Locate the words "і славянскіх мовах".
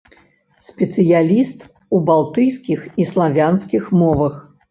3.05-4.35